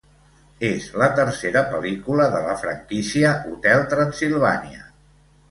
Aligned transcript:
És 0.69 0.85
la 1.01 1.09
tercera 1.19 1.63
pel·lícula 1.73 2.25
de 2.37 2.41
la 2.47 2.57
franquícia 2.63 3.35
Hotel 3.53 3.87
Transsilvània. 3.95 4.85